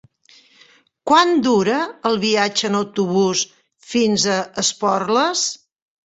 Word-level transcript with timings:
Quant 1.09 1.33
dura 1.47 1.75
el 2.09 2.15
viatge 2.23 2.65
en 2.69 2.77
autobús 2.79 3.43
fins 3.91 4.25
a 4.37 4.39
Esporles? 4.63 5.45